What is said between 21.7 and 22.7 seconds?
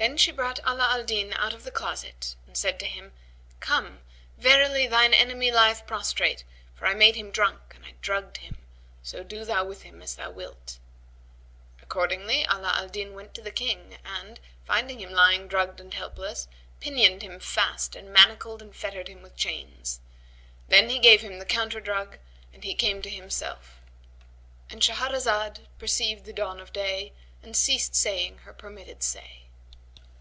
drug and